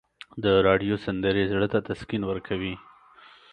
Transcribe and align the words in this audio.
د 0.43 0.45
راډیو 0.67 0.95
سندرې 1.05 1.43
زړه 1.51 1.67
ته 1.73 1.79
تسکین 1.89 2.21
ورکوي. 2.27 2.75